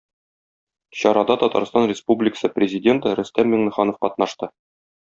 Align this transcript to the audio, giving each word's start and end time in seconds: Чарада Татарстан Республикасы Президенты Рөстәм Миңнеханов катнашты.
Чарада 1.01 1.35
Татарстан 1.43 1.85
Республикасы 1.91 2.53
Президенты 2.57 3.15
Рөстәм 3.21 3.57
Миңнеханов 3.57 4.07
катнашты. 4.09 4.53